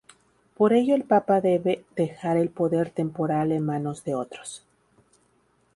Por 0.57 0.73
ello 0.73 0.95
el 0.95 1.03
papa 1.03 1.41
debe 1.41 1.85
dejar 1.95 2.35
el 2.37 2.49
poder 2.49 2.89
temporal 2.89 3.51
en 3.51 3.63
manos 3.63 4.03
de 4.03 4.15
otros. 4.15 4.63